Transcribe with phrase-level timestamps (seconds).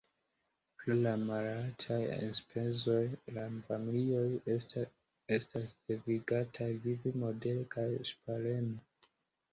[0.77, 3.03] Pro la malaltaj enspezoj,
[3.35, 4.25] la familioj
[4.57, 9.15] estas devigataj vivi modere kaj ŝpareme.